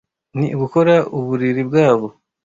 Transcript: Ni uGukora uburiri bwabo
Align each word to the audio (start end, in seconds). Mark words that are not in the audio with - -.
Ni 0.37 0.47
uGukora 0.55 0.95
uburiri 1.17 1.61
bwabo 1.69 2.07